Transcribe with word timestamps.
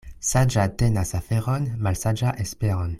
Saĝa 0.27 0.63
tenas 0.83 1.11
aferon, 1.21 1.67
malsaĝa 1.89 2.37
esperon. 2.47 2.89